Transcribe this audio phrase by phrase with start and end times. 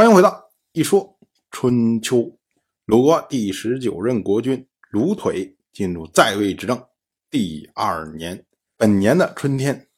[0.00, 1.18] 欢迎回到一说
[1.50, 2.34] 春秋。
[2.86, 6.82] 鲁国第十九任国君鲁腿进入在位执政
[7.28, 8.46] 第二年，
[8.78, 9.90] 本年的春天，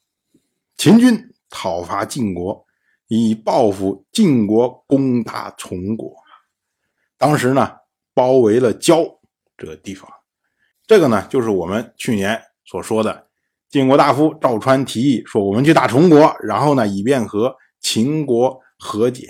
[0.76, 2.66] 秦军讨伐晋国，
[3.06, 6.12] 以报复晋国攻打崇国。
[7.16, 7.70] 当时呢，
[8.12, 9.04] 包围了交
[9.56, 10.10] 这个地方。
[10.84, 13.28] 这个呢，就是我们去年所说的
[13.68, 19.28] 晋国大夫赵川提议说，我们去打崇国，然后呢，以便和秦国和解。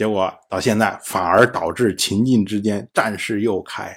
[0.00, 3.94] 结果到现在反而导致秦晋之间战事又开，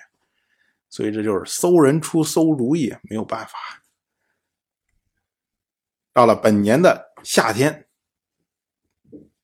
[0.89, 3.53] 所以这就是馊人出馊主意，没有办法。
[6.11, 7.87] 到了本年的夏天，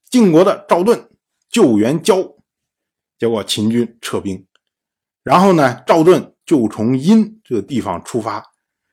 [0.09, 1.09] 晋国的赵盾
[1.48, 2.22] 救援交，
[3.17, 4.45] 结果秦军撤兵，
[5.23, 8.44] 然后呢，赵盾就从殷这个地方出发，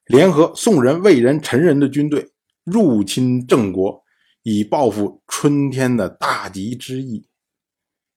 [0.05, 2.30] 联合宋人、魏人、陈人的军队
[2.62, 4.05] 入侵郑国，
[4.45, 7.27] 以报复春天的大吉之意。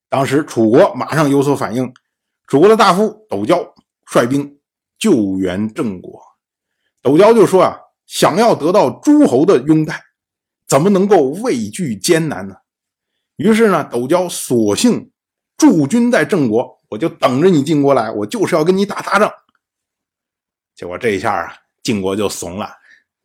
[0.10, 1.94] 当时楚国马上有所反应，
[2.48, 3.76] 楚国的大夫斗椒
[4.08, 4.60] 率兵
[4.98, 6.20] 救援郑国。
[7.04, 10.04] 斗椒就说：“啊，想要得到诸侯的拥戴，
[10.68, 12.56] 怎么能够畏惧艰难呢？”
[13.38, 15.12] 于是呢，斗椒索性
[15.56, 19.32] 驻军在郑国，我就等着你晋国来，我就是要跟你打大仗。
[20.76, 22.70] 结果这一下啊，晋国就怂了。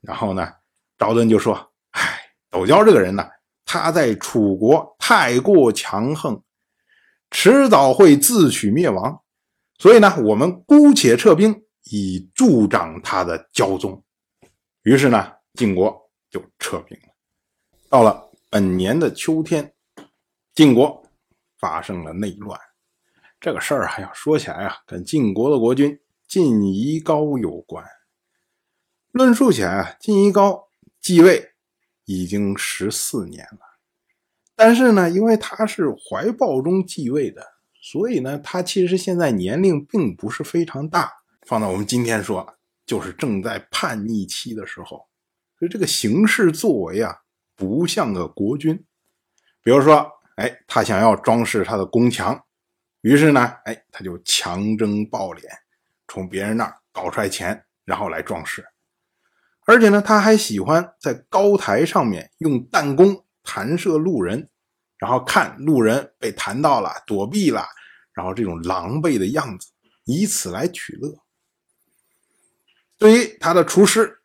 [0.03, 0.53] 然后呢，
[0.98, 3.27] 赵盾就说：“哎，斗椒这个人呢，
[3.65, 6.39] 他在楚国太过强横。”
[7.37, 9.21] 迟早会自取灭亡，
[9.79, 14.05] 所以呢，我们姑且撤兵以助长他的骄纵。
[14.83, 17.09] 于是呢，晋国就撤兵了。
[17.91, 19.75] 到了本年的秋天，
[20.55, 21.05] 晋国
[21.59, 22.59] 发生了内乱。
[23.41, 27.85] 这个事儿啊要说起来啊，跟晋国的国君晋夷高有关。
[29.11, 30.69] 论述起来啊，晋夷高
[31.01, 31.55] 继位
[32.05, 33.73] 已经十四年了。
[34.57, 37.45] 但是呢，因为他是怀抱中继位的，
[37.83, 41.13] 所以呢，他其实现在年龄并不是非常大。
[41.47, 45.09] 放到我们今天说，就是正在叛逆期的时候，
[45.59, 47.17] 所以这个行事作为啊，
[47.57, 48.85] 不像个国君。
[49.63, 52.41] 比如说，哎，他想要装饰他的宫墙，
[53.01, 55.43] 于是呢，哎，他就强征暴敛，
[56.07, 58.64] 从别人那儿搞出来钱，然后来装饰。
[59.67, 63.23] 而且呢，他还喜欢在高台上面用弹弓。
[63.45, 64.49] 弹射路人，
[64.97, 67.65] 然后看路人被弹到了，躲避了，
[68.15, 69.69] 然后这种狼狈的样子，
[70.05, 71.15] 以此来取乐。
[72.97, 74.19] 对于他的厨师，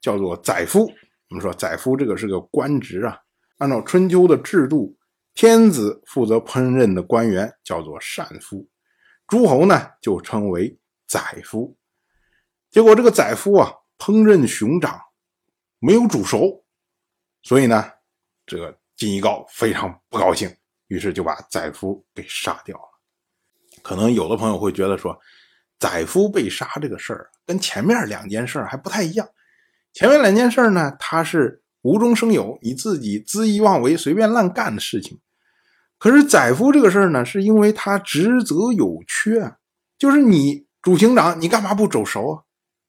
[0.00, 0.92] 叫做宰夫。
[1.28, 3.18] 我们说宰夫这个是个官职啊。
[3.58, 4.96] 按照春秋的制度，
[5.32, 8.68] 天子负责烹饪的官员叫做膳夫，
[9.26, 11.76] 诸侯呢就称为宰夫。
[12.70, 15.00] 结果这个宰夫啊，烹饪熊掌
[15.78, 16.64] 没有煮熟，
[17.42, 17.95] 所以呢。
[18.46, 20.48] 这个晋一高非常不高兴，
[20.86, 22.82] 于是就把宰夫给杀掉了。
[23.82, 25.18] 可能有的朋友会觉得说，
[25.78, 29.28] 宰夫被杀这个事儿跟前面两件事还不太一样。
[29.92, 35.20] 前面两件事呢，他是无中生有，你自己恣意妄为、随便乱干的事情。
[35.98, 39.54] 可是宰夫这个事儿呢，是因为他职责有缺，
[39.98, 42.42] 就是你主刑长，你干嘛不走熟啊？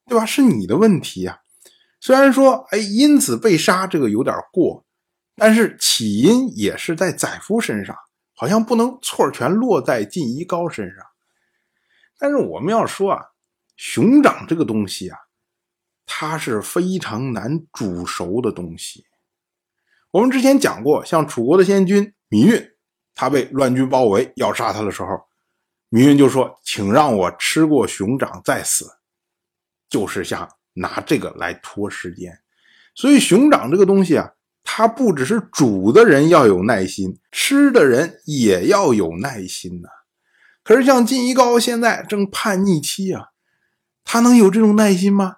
[0.09, 0.25] 对吧？
[0.25, 1.39] 是你的问题呀。
[1.99, 4.85] 虽然说，哎，因此被杀，这个有点过。
[5.39, 7.95] 但是起因也是在宰夫身上，
[8.33, 11.05] 好像不能错全落在晋夷高身上。
[12.17, 13.21] 但是我们要说啊，
[13.75, 15.17] 熊掌这个东西啊，
[16.07, 19.05] 它是非常难煮熟的东西。
[20.09, 22.71] 我们之前讲过，像楚国的先君芈运，
[23.13, 25.09] 他被乱军包围要杀他的时候，
[25.91, 28.89] 芈运就说：“请让我吃过熊掌再死。”
[29.87, 32.35] 就是想拿这个来拖时间。
[32.95, 34.33] 所以熊掌这个东西啊。
[34.69, 39.87] 他不只是煮的人要有耐心，吃的人也要有耐心呐。
[40.61, 43.27] 可是像晋一高现在正叛逆期啊，
[44.03, 45.37] 他能有这种耐心吗？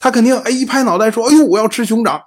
[0.00, 2.20] 他肯定哎一拍脑袋说：“哎呦，我要吃熊掌。”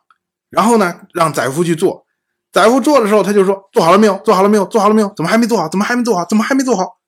[0.49, 2.05] 然后呢，让宰夫去做。
[2.53, 4.17] 宰夫做的时候，他就说：“做好了没有？
[4.23, 4.65] 做好了没有？
[4.67, 5.13] 做好了没有？
[5.17, 5.67] 怎么还没做好？
[5.67, 6.23] 怎么还没做好？
[6.23, 6.99] 怎么还没做好？”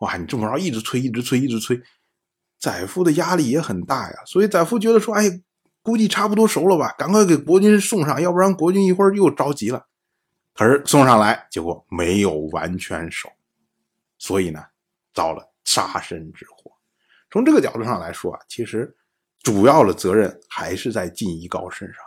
[0.00, 1.80] 哇，你这么着一直催，一直催，一直催，
[2.60, 4.16] 宰夫的压力也很大呀。
[4.26, 5.40] 所以宰夫觉得说：“哎。”
[5.82, 9.86] 估计差不多熟了吧，赶快给国君送上，要不然国君一会儿又着急了。
[10.52, 13.30] 可是送上来，结果没有完全熟，
[14.18, 14.62] 所以呢，
[15.14, 16.70] 遭了杀身之祸。
[17.30, 18.94] 从这个角度上来说啊，其实
[19.42, 22.02] 主要的责任还是在晋夷高身上，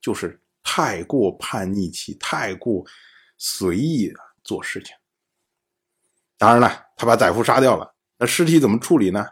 [0.00, 2.84] 就是太过叛逆期，太过
[3.38, 4.94] 随意的做事情。
[6.38, 9.26] 当然了，他把宰夫杀掉了，那尸体怎么处理呢？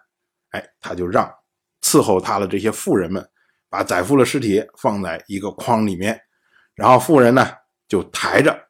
[0.50, 1.32] 哎，他就让
[1.80, 3.30] 伺候他的这些妇人们。
[3.72, 6.20] 把宰夫的尸体放在一个筐里面，
[6.74, 7.48] 然后妇人呢
[7.88, 8.68] 就抬着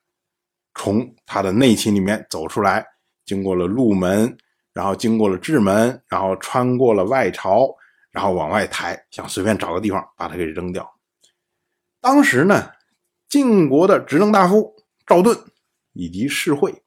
[0.76, 2.86] 从他的内寝里面走出来，
[3.24, 4.38] 经过了路门，
[4.72, 7.68] 然后经过了至门，然后穿过了外朝，
[8.12, 10.88] 然后往外抬，想随便找个地方把他给扔掉。
[12.00, 12.70] 当时呢，
[13.28, 14.72] 晋国的执政大夫
[15.04, 15.36] 赵盾
[15.94, 16.80] 以及士会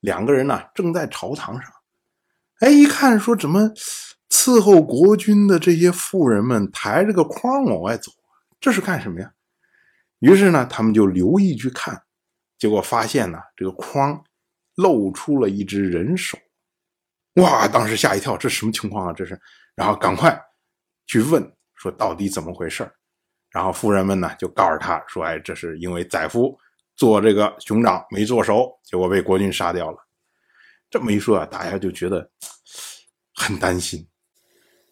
[0.00, 1.70] 两个人呢，正在朝堂上。
[2.58, 3.70] 哎，一看说怎么
[4.32, 8.10] 伺候国君的这些妇人们抬着个筐往外走，
[8.58, 9.30] 这是干什么呀？
[10.20, 12.02] 于是呢，他们就留意去看，
[12.58, 14.24] 结果发现呢，这个筐
[14.76, 16.38] 露出了一只人手，
[17.34, 17.68] 哇！
[17.68, 19.12] 当时吓一跳，这什么情况啊？
[19.12, 19.38] 这是，
[19.74, 20.40] 然后赶快
[21.06, 22.90] 去问，说到底怎么回事
[23.50, 26.58] 然后妇人们呢就告诉他说：“哎，这是因为载夫
[26.96, 29.98] 做这个熊掌没做熟，结果被国君杀掉了。”
[30.88, 32.30] 这么一说啊，大家就觉得
[33.34, 34.08] 很担心。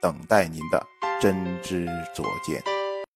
[0.00, 0.84] 等待您的
[1.20, 2.77] 真知灼见。